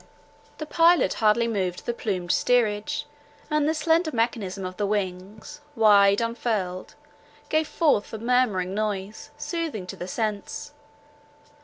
The 0.57 0.65
pilot 0.65 1.13
hardly 1.21 1.47
moved 1.47 1.85
the 1.85 1.93
plumed 1.93 2.31
steerage, 2.31 3.05
and 3.51 3.69
the 3.69 3.75
slender 3.75 4.09
mechanism 4.11 4.65
of 4.65 4.77
the 4.77 4.87
wings, 4.87 5.61
wide 5.75 6.21
unfurled, 6.21 6.95
gave 7.49 7.67
forth 7.67 8.11
a 8.11 8.17
murmuring 8.17 8.73
noise, 8.73 9.29
soothing 9.37 9.85
to 9.85 9.95
the 9.95 10.07
sense. 10.07 10.73